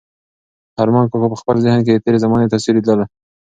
ارمان 0.81 1.05
کاکا 1.11 1.27
په 1.31 1.37
خپل 1.41 1.55
ذهن 1.65 1.79
کې 1.85 1.91
د 1.93 1.97
تېرې 2.05 2.17
زمانې 2.25 2.51
تصویرونه 2.53 2.77
لیدل. 2.81 2.99